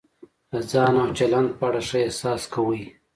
[0.51, 2.83] د ځان او چلند په اړه ښه احساس کوئ.